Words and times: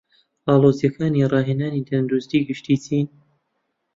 ئاڵۆزیەکانی 0.47 1.29
ڕاهێنانی 1.31 1.87
تەندروستی 1.89 2.45
گشتی 2.47 2.75
چین؟ 2.83 3.07